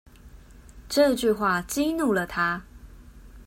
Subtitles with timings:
[0.89, 2.63] 這句話激怒了他